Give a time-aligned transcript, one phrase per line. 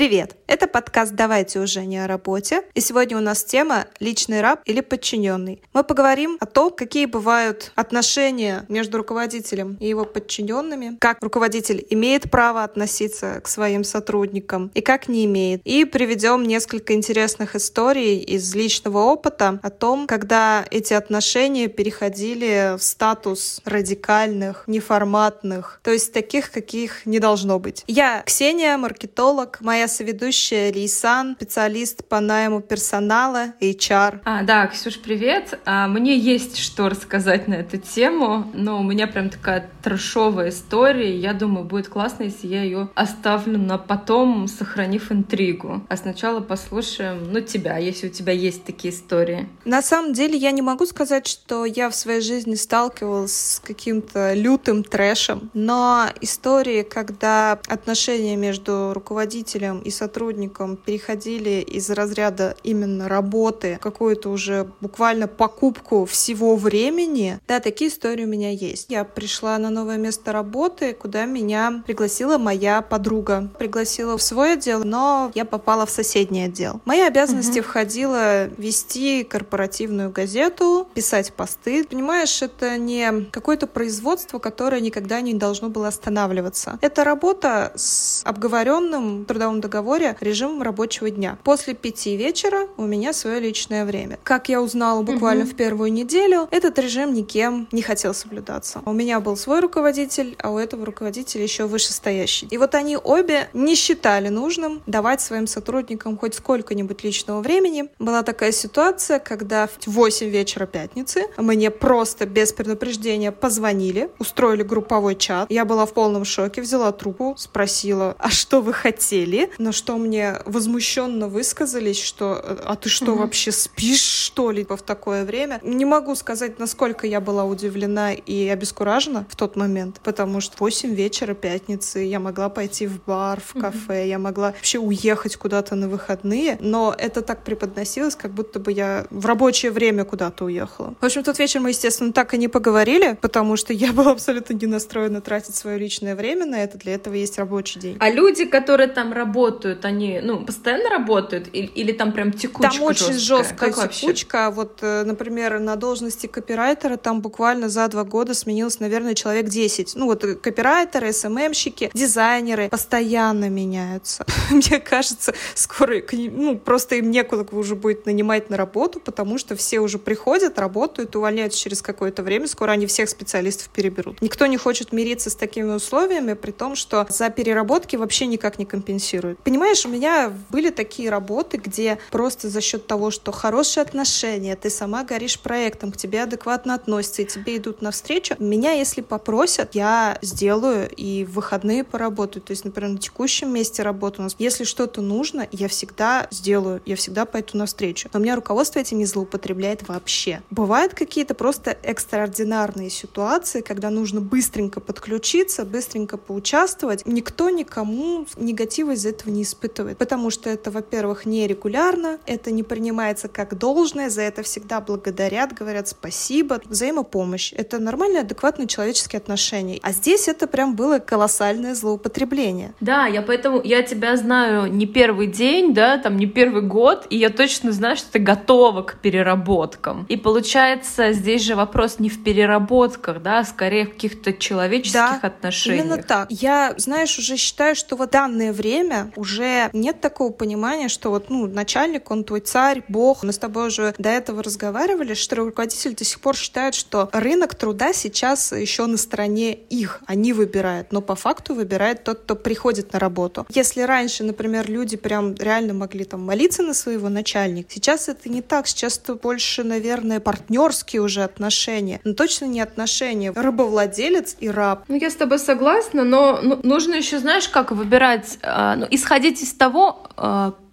[0.00, 0.34] Привет!
[0.46, 2.62] Это подкаст «Давайте уже не о работе».
[2.72, 5.62] И сегодня у нас тема «Личный раб или подчиненный».
[5.74, 12.30] Мы поговорим о том, какие бывают отношения между руководителем и его подчиненными, как руководитель имеет
[12.30, 15.60] право относиться к своим сотрудникам и как не имеет.
[15.64, 22.82] И приведем несколько интересных историй из личного опыта о том, когда эти отношения переходили в
[22.82, 27.84] статус радикальных, неформатных, то есть таких, каких не должно быть.
[27.86, 34.20] Я Ксения, маркетолог, моя соведущая Лейсан, специалист по найму персонала, HR.
[34.24, 35.58] А, да, Ксюш, привет.
[35.64, 41.16] А, мне есть что рассказать на эту тему, но у меня прям такая трешовая история.
[41.16, 45.82] Я думаю, будет классно, если я ее оставлю на потом, сохранив интригу.
[45.88, 49.48] А сначала послушаем, ну, тебя, если у тебя есть такие истории.
[49.64, 54.34] На самом деле, я не могу сказать, что я в своей жизни сталкивалась с каким-то
[54.34, 63.78] лютым трэшем, но истории, когда отношения между руководителем и сотрудникам переходили из разряда именно работы
[63.80, 67.38] какую-то уже буквально покупку всего времени.
[67.48, 68.86] Да, такие истории у меня есть.
[68.88, 73.50] Я пришла на новое место работы, куда меня пригласила моя подруга.
[73.58, 76.80] Пригласила в свой отдел, но я попала в соседний отдел.
[76.84, 77.68] мои обязанности угу.
[77.68, 81.84] входило вести корпоративную газету, писать посты.
[81.84, 86.78] Понимаешь, это не какое-то производство, которое никогда не должно было останавливаться.
[86.80, 91.38] Это работа с обговоренным трудовым договоре режимом рабочего дня.
[91.44, 94.18] После пяти вечера у меня свое личное время.
[94.24, 95.52] Как я узнала буквально угу.
[95.52, 98.82] в первую неделю, этот режим никем не хотел соблюдаться.
[98.84, 102.48] У меня был свой руководитель, а у этого руководителя еще вышестоящий.
[102.50, 107.84] И вот они обе не считали нужным давать своим сотрудникам хоть сколько-нибудь личного времени.
[108.00, 115.14] Была такая ситуация, когда в 8 вечера пятницы мне просто без предупреждения позвонили, устроили групповой
[115.14, 115.48] чат.
[115.48, 119.50] Я была в полном шоке, взяла трубку, спросила, а что вы хотели?
[119.60, 123.20] На что мне возмущенно высказались, что «а ты что, угу.
[123.20, 128.48] вообще спишь, что ли, в такое время?» Не могу сказать, насколько я была удивлена и
[128.48, 133.60] обескуражена в тот момент, потому что 8 вечера пятницы я могла пойти в бар, в
[133.60, 134.08] кафе, угу.
[134.08, 139.06] я могла вообще уехать куда-то на выходные, но это так преподносилось, как будто бы я
[139.10, 140.94] в рабочее время куда-то уехала.
[141.00, 144.54] В общем, тот вечер мы, естественно, так и не поговорили, потому что я была абсолютно
[144.54, 147.96] не настроена тратить свое личное время на это, для этого есть рабочий день.
[148.00, 152.72] А люди, которые там работают, работают, они, ну, постоянно работают или, или там прям текучка
[152.72, 154.50] Там очень жесткая, жесткая текучка.
[154.50, 154.56] Вообще?
[154.56, 159.96] Вот, э, например, на должности копирайтера там буквально за два года сменилось, наверное, человек 10.
[159.96, 164.24] Ну, вот э, копирайтеры, СММщики, дизайнеры постоянно меняются.
[164.50, 169.80] Мне кажется, скоро, ну, просто им некуда уже будет нанимать на работу, потому что все
[169.80, 174.20] уже приходят, работают, увольняются через какое-то время, скоро они всех специалистов переберут.
[174.20, 178.66] Никто не хочет мириться с такими условиями, при том, что за переработки вообще никак не
[178.66, 179.29] компенсируют.
[179.44, 184.70] Понимаешь, у меня были такие работы, где просто за счет того, что хорошие отношения, ты
[184.70, 190.18] сама горишь проектом, к тебе адекватно относятся и тебе идут навстречу, меня, если попросят, я
[190.22, 192.42] сделаю и в выходные поработаю.
[192.42, 196.82] То есть, например, на текущем месте работы у нас, если что-то нужно, я всегда сделаю,
[196.86, 198.08] я всегда пойду навстречу.
[198.12, 200.42] Но у меня руководство этим не злоупотребляет вообще.
[200.50, 207.06] Бывают какие-то просто экстраординарные ситуации, когда нужно быстренько подключиться, быстренько поучаствовать.
[207.06, 213.28] Никто никому негатива из этого не испытывает, потому что это, во-первых, нерегулярно, это не принимается
[213.28, 217.52] как должное, за это всегда благодарят, говорят спасибо, взаимопомощь.
[217.52, 219.80] Это нормальные, адекватные человеческие отношения.
[219.82, 222.74] А здесь это прям было колоссальное злоупотребление.
[222.80, 227.16] Да, я поэтому, я тебя знаю не первый день, да, там не первый год, и
[227.16, 230.06] я точно знаю, что ты готова к переработкам.
[230.08, 235.20] И получается, здесь же вопрос не в переработках, да, а скорее в каких-то человеческих да,
[235.22, 235.84] отношениях.
[235.84, 236.30] именно так.
[236.30, 241.46] Я, знаешь, уже считаю, что вот данное время уже нет такого понимания, что вот, ну,
[241.46, 243.22] начальник, он твой царь, бог.
[243.22, 247.54] Мы с тобой уже до этого разговаривали, что руководитель до сих пор считает, что рынок
[247.54, 250.00] труда сейчас еще на стороне их.
[250.06, 253.46] Они выбирают, но по факту выбирает тот, кто приходит на работу.
[253.50, 258.42] Если раньше, например, люди прям реально могли там молиться на своего начальника, сейчас это не
[258.42, 258.66] так.
[258.66, 262.00] Сейчас это больше, наверное, партнерские уже отношения.
[262.04, 264.84] Но точно не отношения рабовладелец и раб.
[264.88, 269.42] Ну, я с тобой согласна, но ну, нужно еще, знаешь, как выбирать, э, ну, исходить
[269.42, 270.04] из того,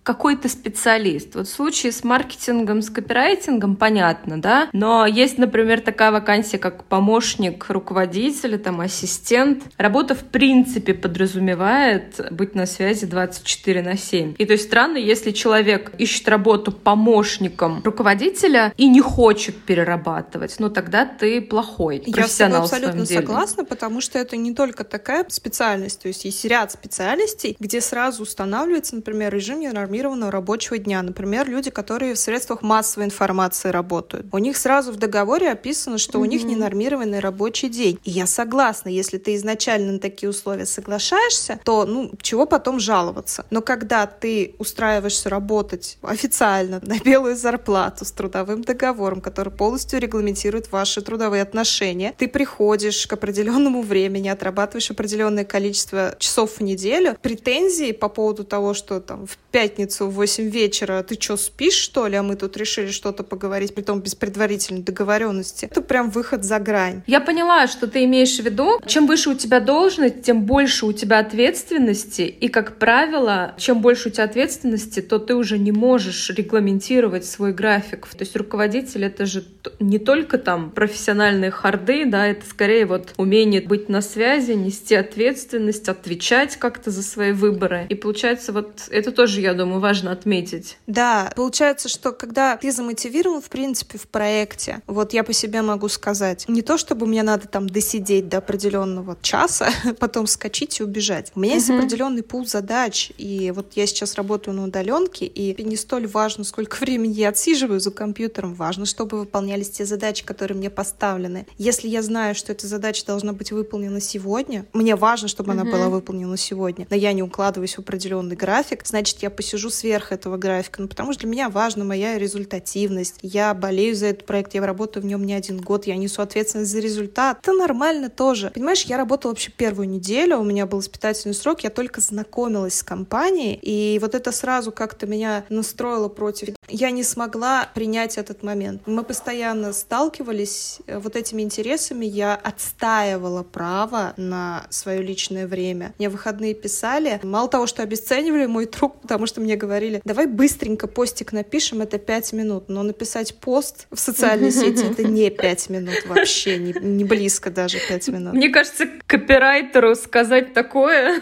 [0.08, 1.36] э, какой то специалист.
[1.36, 6.86] Вот в случае с маркетингом, с копирайтингом понятно, да, но есть, например, такая вакансия, как
[6.86, 9.64] помощник руководителя, там, ассистент.
[9.78, 14.36] Работа в принципе подразумевает быть на связи 24 на 7.
[14.38, 20.70] И то есть странно, если человек ищет работу помощником руководителя и не хочет перерабатывать, ну
[20.70, 23.22] тогда ты плохой профессионал Я с тобой абсолютно деле.
[23.22, 28.24] согласна, потому что это не только такая специальность, то есть есть ряд специальностей, где сразу
[28.24, 31.02] устанавливается, например, режим ненормированного рабочего дня.
[31.02, 34.28] Например, люди, которые в средствах массовой информации работают.
[34.32, 36.22] У них сразу в договоре описано, что mm-hmm.
[36.22, 38.00] у них ненормированный рабочий день.
[38.04, 43.46] И я согласна, если ты изначально на такие условия соглашаешься, то, ну, чего потом жаловаться?
[43.50, 50.72] Но когда ты устраиваешься работать официально на белую зарплату с трудовым договором, который полностью регламентирует
[50.72, 57.92] ваши трудовые отношения, ты приходишь к определенному времени, отрабатываешь определенное количество часов в неделю, претензии
[57.92, 62.16] по поводу того, что там в пятницу в 8 вечера ты что, спишь, что ли,
[62.16, 66.60] а мы тут решили что-то поговорить, при том без предварительной договоренности, это прям выход за
[66.60, 67.04] грань.
[67.08, 68.80] Я поняла, что ты имеешь в виду.
[68.86, 74.10] Чем выше у тебя должность, тем больше у тебя ответственности, и, как правило, чем больше
[74.10, 78.08] у тебя ответственности, то ты уже не можешь регламентировать свой график.
[78.08, 79.44] То есть руководитель— это же
[79.80, 85.90] не только там профессиональные харды, да, это скорее вот умение быть на связи, нести ответственность,
[85.90, 87.86] отвечать как-то за свои выборы.
[87.90, 90.78] И получается, вот это тоже, я думаю, важно отметить.
[90.88, 95.90] Да, получается, что когда ты замотивирован, в принципе, в проекте, вот я по себе могу
[95.90, 99.70] сказать, не то чтобы мне надо там досидеть до определенного часа,
[100.00, 101.32] потом скачить и убежать.
[101.36, 105.76] У меня есть определенный пул задач, и вот я сейчас работаю на удаленке, и не
[105.76, 110.70] столь важно, сколько времени я отсиживаю за компьютером, важно, чтобы выполнялись те задачи, которые мне
[110.70, 111.48] поставлены.
[111.58, 115.90] Если я знаю, что эта задача должна быть выполнена сегодня, мне важно, чтобы она была
[115.90, 120.82] выполнена сегодня, но я не укладываюсь в определенный график, значит, я посижу сверх этого графика,
[120.82, 123.16] ну, потому что для меня важна моя результативность.
[123.22, 126.72] Я болею за этот проект, я работаю в нем не один год, я несу ответственность
[126.72, 127.40] за результат.
[127.42, 128.52] Это нормально тоже.
[128.54, 132.84] Понимаешь, я работала вообще первую неделю, у меня был испытательный срок, я только знакомилась с
[132.84, 136.56] компанией, и вот это сразу как-то меня настроило против.
[136.70, 138.82] Я не смогла принять этот момент.
[138.86, 145.94] Мы постоянно сталкивались э, вот этими интересами, я отстаивала право на свое личное время.
[145.98, 150.88] Мне выходные писали, мало того, что обесценивали мой труд, потому что мне говорили, давай быстренько
[150.88, 156.06] постик напишем, это пять минут, но написать пост в социальной сети это не пять минут
[156.06, 158.34] вообще, не, не близко даже пять минут.
[158.34, 161.22] Мне кажется, копирайтеру сказать такое,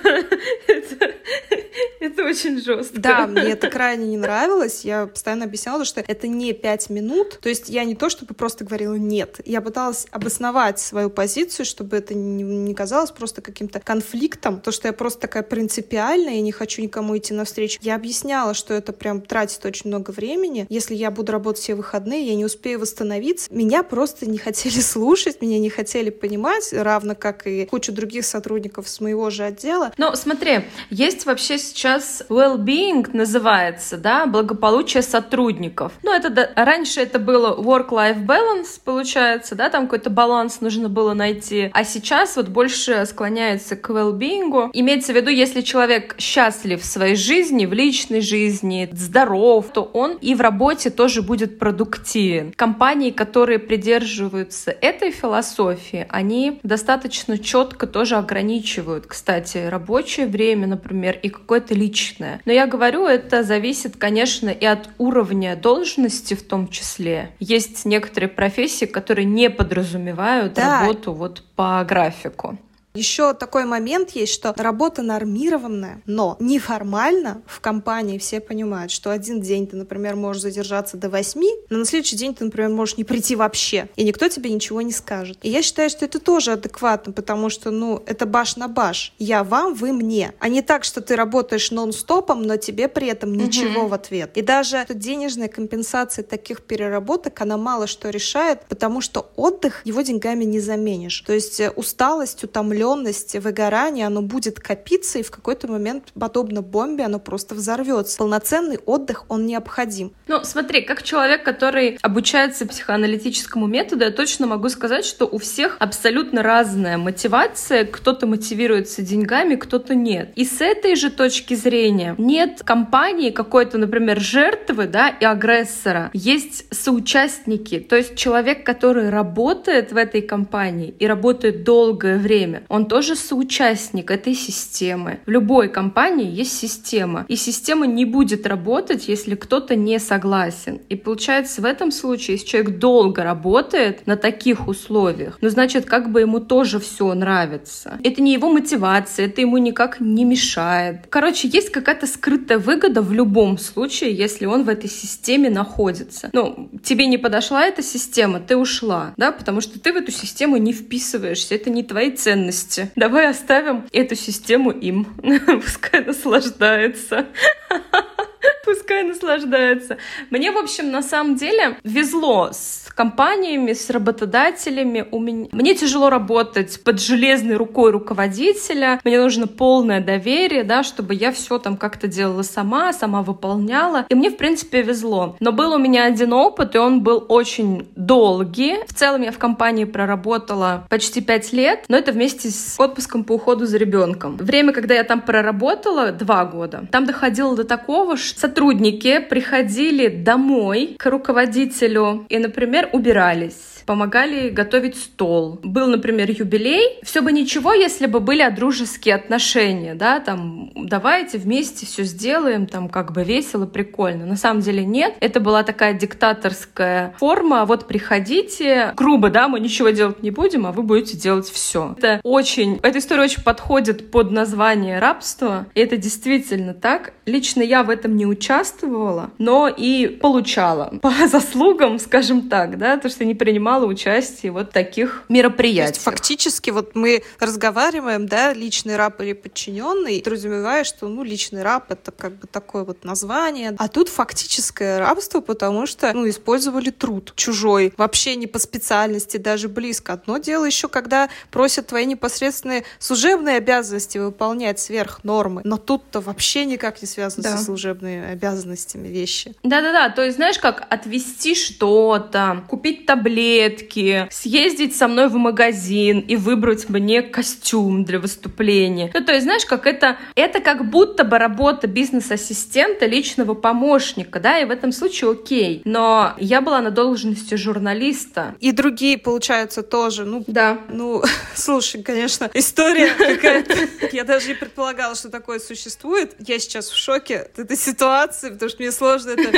[1.99, 2.99] это, очень жестко.
[2.99, 4.85] Да, мне это крайне не нравилось.
[4.85, 7.39] Я постоянно объясняла, что это не пять минут.
[7.41, 9.39] То есть я не то, чтобы просто говорила нет.
[9.45, 14.61] Я пыталась обосновать свою позицию, чтобы это не, не казалось просто каким-то конфликтом.
[14.61, 17.79] То, что я просто такая принципиальная и не хочу никому идти навстречу.
[17.81, 18.14] Я объясняла,
[18.53, 20.65] что это прям тратит очень много времени.
[20.69, 23.53] Если я буду работать все выходные, я не успею восстановиться.
[23.53, 28.87] Меня просто не хотели слушать, меня не хотели понимать, равно как и кучу других сотрудников
[28.87, 29.93] с моего же отдела.
[29.97, 35.93] Но смотри, есть вообще сейчас well-being называется, да, благополучие сотрудников.
[36.03, 41.13] Ну, это да, раньше это было work-life balance, получается, да, там какой-то баланс нужно было
[41.13, 44.69] найти, а сейчас вот больше склоняется к well-being.
[44.73, 50.17] Имеется в виду, если человек счастлив в своей жизни, в личной жизни, здоров, то он
[50.21, 52.53] и в работе тоже будет продуктивен.
[52.55, 61.29] Компании, которые придерживаются этой философии, они достаточно четко тоже ограничивают, кстати, рабочее время, например, и
[61.29, 62.41] какое-то личное.
[62.45, 67.31] Но я говорю, это зависит, конечно, и от уровня должности в том числе.
[67.39, 70.81] Есть некоторые профессии, которые не подразумевают да.
[70.81, 72.57] работу вот по графику.
[72.95, 79.41] Еще такой момент есть, что работа нормированная, но неформально в компании все понимают, что один
[79.41, 83.03] день ты, например, можешь задержаться до восьми, но на следующий день ты, например, можешь не
[83.03, 85.37] прийти вообще, и никто тебе ничего не скажет.
[85.41, 89.13] И я считаю, что это тоже адекватно, потому что, ну, это баш на баш.
[89.19, 90.33] Я вам, вы мне.
[90.39, 93.89] А не так, что ты работаешь нон-стопом, но тебе при этом ничего угу.
[93.89, 94.37] в ответ.
[94.37, 100.45] И даже денежная компенсация таких переработок, она мало что решает, потому что отдых его деньгами
[100.45, 101.21] не заменишь.
[101.21, 106.61] То есть э, усталость, утомленность, утомленность, выгорание, оно будет копиться, и в какой-то момент, подобно
[106.61, 108.17] бомбе, оно просто взорвется.
[108.17, 110.13] Полноценный отдых, он необходим.
[110.27, 115.77] Ну, смотри, как человек, который обучается психоаналитическому методу, я точно могу сказать, что у всех
[115.79, 117.85] абсолютно разная мотивация.
[117.85, 120.31] Кто-то мотивируется деньгами, кто-то нет.
[120.35, 126.09] И с этой же точки зрения нет компании какой-то, например, жертвы, да, и агрессора.
[126.13, 132.85] Есть соучастники, то есть человек, который работает в этой компании и работает долгое время, он
[132.85, 135.19] тоже соучастник этой системы.
[135.25, 140.81] В любой компании есть система, и система не будет работать, если кто-то не согласен.
[140.89, 146.11] И получается, в этом случае, если человек долго работает на таких условиях, ну, значит, как
[146.11, 147.97] бы ему тоже все нравится.
[148.03, 151.07] Это не его мотивация, это ему никак не мешает.
[151.09, 156.29] Короче, есть какая-то скрытая выгода в любом случае, если он в этой системе находится.
[156.33, 160.57] Ну, тебе не подошла эта система, ты ушла, да, потому что ты в эту систему
[160.57, 162.64] не вписываешься, это не твои ценности.
[162.95, 165.05] Давай оставим эту систему им,
[165.61, 167.27] пускай наслаждается.
[168.63, 169.97] Пускай наслаждается.
[170.31, 175.05] Мне, в общем, на самом деле везло с компаниями, с работодателями.
[175.11, 175.47] У меня...
[175.51, 178.99] Мне тяжело работать под железной рукой руководителя.
[179.03, 184.05] Мне нужно полное доверие, да, чтобы я все там как-то делала сама, сама выполняла.
[184.09, 185.35] И мне, в принципе, везло.
[185.39, 188.77] Но был у меня один опыт, и он был очень долгий.
[188.87, 193.33] В целом я в компании проработала почти пять лет, но это вместе с отпуском по
[193.33, 194.37] уходу за ребенком.
[194.37, 200.95] Время, когда я там проработала, два года, там доходило до такого, что сотрудники приходили домой
[200.97, 205.59] к руководителю и, например, убирались помогали готовить стол.
[205.63, 206.99] Был, например, юбилей.
[207.03, 212.89] Все бы ничего, если бы были дружеские отношения, да, там, давайте вместе все сделаем, там,
[212.89, 214.25] как бы весело, прикольно.
[214.25, 215.15] На самом деле нет.
[215.19, 217.65] Это была такая диктаторская форма.
[217.65, 221.95] Вот приходите, грубо, да, мы ничего делать не будем, а вы будете делать все.
[221.97, 225.65] Это очень, эта история очень подходит под название рабства.
[225.75, 227.13] И это действительно так.
[227.25, 233.09] Лично я в этом не участвовала, но и получала по заслугам, скажем так, да, то,
[233.09, 236.03] что не принимала принимала участие вот в таких мероприятиях.
[236.03, 242.11] фактически вот мы разговариваем, да, личный раб или подчиненный, подразумевая, что, ну, личный раб— это
[242.11, 243.75] как бы такое вот название.
[243.77, 249.67] А тут фактическое рабство, потому что, ну, использовали труд чужой, вообще не по специальности, даже
[249.69, 250.13] близко.
[250.13, 256.65] Одно дело еще, когда просят твои непосредственные служебные обязанности выполнять сверх нормы, но тут-то вообще
[256.65, 257.57] никак не связано да.
[257.57, 259.53] со служебными обязанностями вещи.
[259.63, 263.25] Да-да-да, то есть, знаешь, как отвести что-то, купить таблетки,
[263.65, 269.11] конфетки, съездить со мной в магазин и выбрать мне костюм для выступления.
[269.13, 274.59] Ну, то есть, знаешь, как это, это как будто бы работа бизнес-ассистента, личного помощника, да,
[274.59, 275.81] и в этом случае окей.
[275.85, 278.55] Но я была на должности журналиста.
[278.59, 280.25] И другие, получается, тоже.
[280.25, 280.79] Ну, да.
[280.89, 281.23] Ну,
[281.55, 283.75] слушай, конечно, история какая-то.
[284.11, 286.35] Я даже не предполагала, что такое существует.
[286.39, 289.51] Я сейчас в шоке от этой ситуации, потому что мне сложно это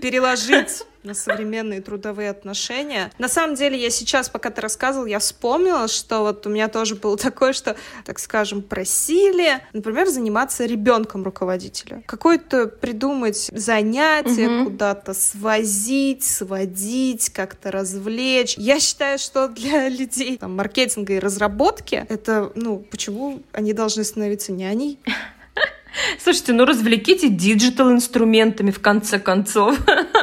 [0.00, 3.12] переложить на современные трудовые отношения.
[3.18, 6.94] На самом деле, я сейчас, пока ты рассказывал, я вспомнила, что вот у меня тоже
[6.94, 12.02] было такое, что, так скажем, просили, например, заниматься ребенком руководителя.
[12.06, 14.70] Какое-то придумать занятие, угу.
[14.70, 18.56] куда-то свозить, сводить, как-то развлечь.
[18.56, 24.52] Я считаю, что для людей там, маркетинга и разработки это, ну, почему они должны становиться
[24.52, 24.98] няней?
[26.18, 29.78] Слушайте, ну развлеките digital инструментами в конце концов.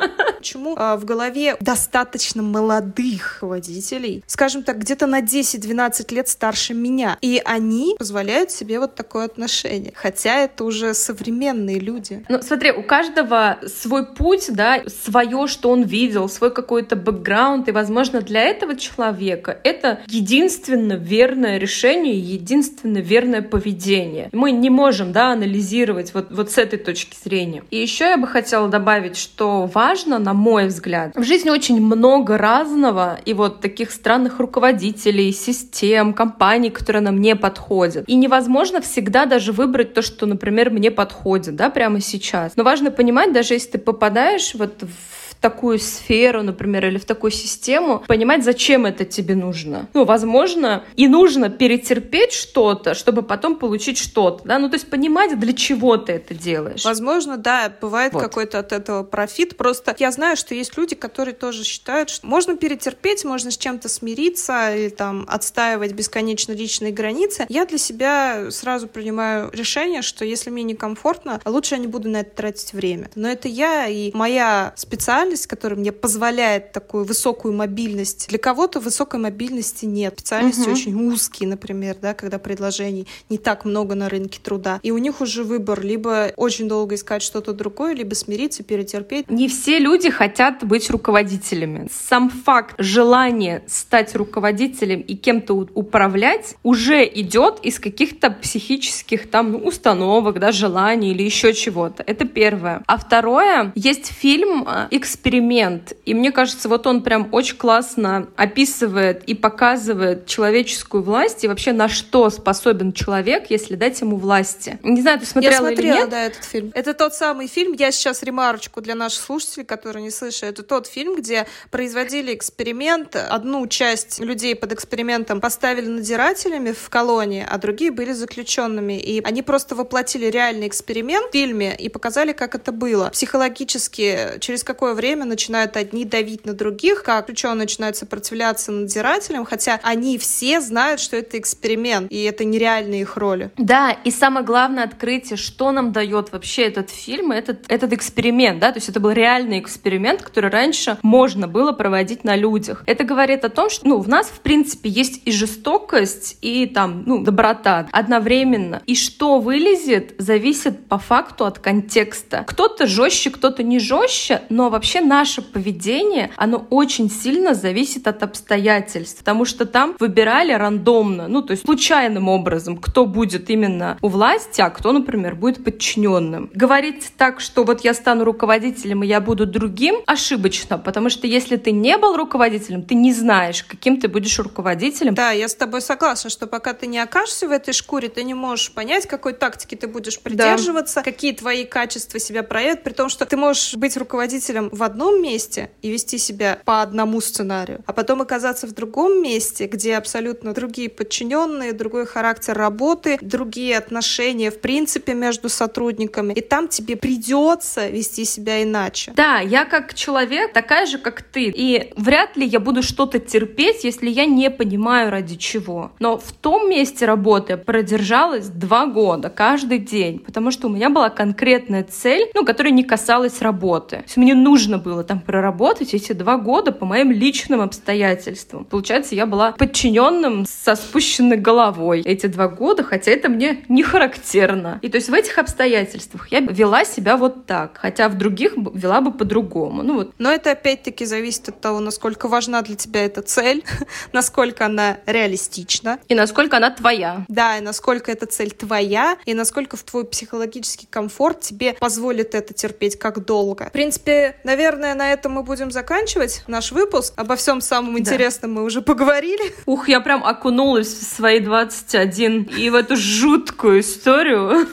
[0.42, 7.16] Почему а, в голове достаточно молодых водителей, скажем так, где-то на 10-12 лет старше меня,
[7.22, 12.26] и они позволяют себе вот такое отношение, хотя это уже современные люди.
[12.28, 17.72] Ну, смотри, у каждого свой путь, да, свое, что он видел, свой какой-то бэкграунд, и,
[17.72, 24.30] возможно, для этого человека это единственно верное решение, единственно верное поведение.
[24.32, 27.64] Мы не можем, да, анализировать вот, вот с этой точки зрения.
[27.70, 31.16] И еще я бы хотела добавить, что важно, на мой взгляд.
[31.16, 37.36] В жизни очень много разного, и вот таких странных руководителей, систем, компаний, которые нам не
[37.36, 38.08] подходят.
[38.08, 42.54] И невозможно всегда даже выбрать то, что, например, мне подходит, да, прямо сейчас.
[42.56, 47.32] Но важно понимать, даже если ты попадаешь вот в такую сферу, например, или в такую
[47.32, 49.88] систему, понимать, зачем это тебе нужно.
[49.94, 55.38] Ну, возможно, и нужно перетерпеть что-то, чтобы потом получить что-то, да, ну, то есть понимать,
[55.40, 56.86] для чего ты это делаешь.
[56.86, 58.22] Возможно, да, бывает вот.
[58.22, 62.56] какой-то от этого профит, просто я знаю, что есть люди, которые тоже считают, что можно
[62.56, 67.46] перетерпеть, можно с чем-то смириться или там отстаивать бесконечно личные границы.
[67.50, 72.18] Я для себя сразу принимаю решение, что если мне некомфортно, лучше я не буду на
[72.18, 73.10] это тратить время.
[73.16, 78.28] Но это я и моя специальность специальность, которая мне позволяет такую высокую мобильность.
[78.30, 80.14] Для кого-то высокой мобильности нет.
[80.18, 80.72] Специальности угу.
[80.72, 84.80] очень узкие, например, да, когда предложений не так много на рынке труда.
[84.84, 89.30] И у них уже выбор либо очень долго искать что-то другое, либо смириться, перетерпеть.
[89.30, 91.88] Не все люди хотят быть руководителями.
[91.92, 99.58] Сам факт желания стать руководителем и кем-то управлять уже идет из каких-то психических там ну,
[99.60, 102.04] установок, да, желаний или еще чего-то.
[102.06, 102.84] Это первое.
[102.88, 104.88] А второе, есть фильм э,
[105.22, 105.94] «Эксперимент».
[106.06, 111.74] И мне кажется, вот он прям очень классно описывает и показывает человеческую власть и вообще
[111.74, 114.80] на что способен человек, если дать ему власти.
[114.82, 116.10] Не знаю, ты смотрела Я смотрела, или нет?
[116.10, 116.72] да, этот фильм.
[116.74, 120.88] Это тот самый фильм, я сейчас ремарочку для наших слушателей, которые не слышали, это тот
[120.88, 127.92] фильм, где производили эксперимент, одну часть людей под экспериментом поставили надзирателями в колонии, а другие
[127.92, 129.00] были заключенными.
[129.00, 133.10] И они просто воплотили реальный эксперимент в фильме и показали, как это было.
[133.10, 139.80] Психологически, через какое время начинают одни давить на других, как заключенные начинают сопротивляться надзирателям, хотя
[139.84, 143.52] они все знают, что это эксперимент, и это нереальные их роли.
[143.58, 148.72] Да, и самое главное открытие, что нам дает вообще этот фильм, этот, этот эксперимент, да,
[148.72, 152.84] то есть это был реальный эксперимент, который раньше можно было проводить на людях.
[152.86, 157.04] Это говорит о том, что, ну, в нас, в принципе, есть и жестокость, и там,
[157.06, 158.82] ну, доброта одновременно.
[158.88, 162.44] И что вылезет, зависит по факту от контекста.
[162.48, 169.20] Кто-то жестче, кто-то не жестче, но вообще наше поведение, оно очень сильно зависит от обстоятельств,
[169.20, 174.62] потому что там выбирали рандомно, ну, то есть случайным образом, кто будет именно у власти,
[174.62, 176.50] а кто, например, будет подчиненным.
[176.54, 181.58] Говорить так, что вот я стану руководителем, и я буду другим, ошибочно, потому что если
[181.58, 185.14] ты не был руководителем, ты не знаешь, каким ты будешь руководителем.
[185.14, 188.34] Да, я с тобой согласна, что пока ты не окажешься в этой шкуре, ты не
[188.34, 191.04] можешь понять, какой тактики ты будешь придерживаться, да.
[191.04, 195.72] какие твои качества себя проявят, при том, что ты можешь быть руководителем в одном месте
[195.82, 200.90] и вести себя по одному сценарию, а потом оказаться в другом месте, где абсолютно другие
[200.90, 208.26] подчиненные, другой характер работы, другие отношения в принципе между сотрудниками, и там тебе придется вести
[208.26, 209.14] себя иначе.
[209.16, 213.84] Да, я как человек такая же, как ты, и вряд ли я буду что-то терпеть,
[213.84, 215.92] если я не понимаю ради чего.
[216.00, 221.10] Но в том месте работы продержалась два года, каждый день, потому что у меня была
[221.10, 223.98] конкретная цель, ну, которая не касалась работы.
[223.98, 228.66] То есть мне нужно было там проработать эти два года по моим личным обстоятельствам.
[228.66, 234.80] Получается, я была подчиненным со спущенной головой эти два года, хотя это мне не характерно.
[234.82, 239.02] И то есть в этих обстоятельствах я вела себя вот так, хотя в других вела
[239.02, 239.84] бы по-другому.
[239.84, 240.14] Ну вот.
[240.18, 243.64] Но это опять-таки зависит от того, насколько важна для тебя эта цель,
[244.14, 246.00] насколько она реалистична.
[246.08, 247.26] И насколько она твоя.
[247.28, 252.54] Да, и насколько эта цель твоя, и насколько в твой психологический комфорт тебе позволит это
[252.54, 253.68] терпеть как долго.
[253.68, 257.14] В принципе, наверное, на этом мы будем заканчивать наш выпуск.
[257.18, 258.60] Обо всем самом интересном да.
[258.60, 259.54] мы уже поговорили.
[259.66, 264.68] Ух, я прям окунулась в свои 21 и в эту жуткую историю.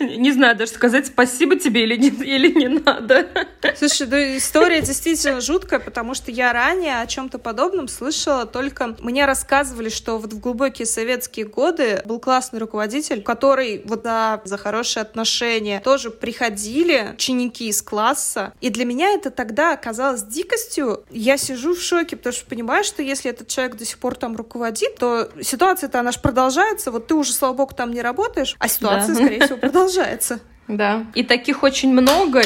[0.00, 3.28] Не знаю даже сказать спасибо тебе или не, или не надо.
[3.76, 9.24] Слушай, ну история действительно жуткая, потому что я ранее о чем-то подобном слышала, только мне
[9.24, 15.02] рассказывали, что вот в глубокие советские годы был классный руководитель, который вот да, за хорошие
[15.02, 21.04] отношения тоже приходили ученики из класса, и для меня это тогда оказалось дикостью.
[21.10, 24.36] Я сижу в шоке, потому что понимаю, что если этот человек до сих пор там
[24.36, 28.68] руководит, то ситуация-то она же продолжается, вот ты уже, слава богу, там не работаешь, а
[28.68, 29.20] ситуация, да.
[29.20, 30.40] скорее всего, продолжается.
[30.66, 32.42] Да, и таких очень много,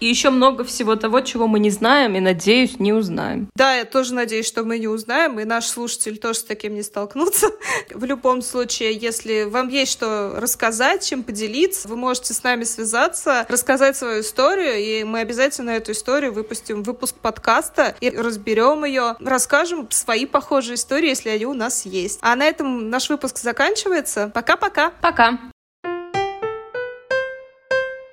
[0.00, 3.48] и еще много всего того, чего мы не знаем и, надеюсь, не узнаем.
[3.54, 6.82] Да, я тоже надеюсь, что мы не узнаем, и наш слушатель тоже с таким не
[6.82, 7.48] столкнутся.
[7.94, 13.46] В любом случае, если вам есть что рассказать, чем поделиться, вы можете с нами связаться,
[13.48, 19.88] рассказать свою историю, и мы обязательно эту историю выпустим выпуск подкаста и разберем ее, расскажем
[19.90, 22.18] свои похожие истории, если они у нас есть.
[22.22, 24.30] А на этом наш выпуск заканчивается.
[24.34, 24.90] Пока-пока.
[25.00, 25.30] Пока.
[25.30, 25.36] -пока.
[25.36, 25.53] Пока.